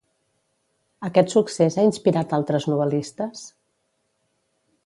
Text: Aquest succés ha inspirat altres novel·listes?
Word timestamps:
Aquest 1.09 1.29
succés 1.35 1.77
ha 1.81 1.85
inspirat 1.89 2.35
altres 2.39 2.69
novel·listes? 2.73 3.47